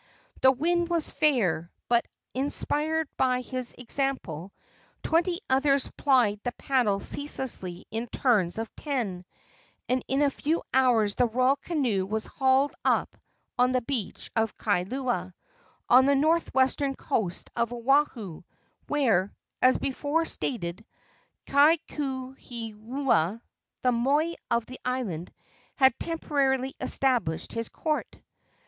[0.41, 4.51] The wind was fair, but, inspired by his example,
[5.03, 9.25] twenty others plied the paddle ceaselessly in turns of ten,
[9.87, 13.15] and in a few hours the royal canoe was hauled up
[13.59, 15.35] on the beach of Kailua,
[15.87, 18.41] on the northwestern coast of Oahu,
[18.87, 19.31] where,
[19.61, 20.83] as before stated,
[21.45, 23.39] Kakuhihewa,
[23.83, 25.31] the moi of the island,
[25.75, 28.15] had temporarily established his court.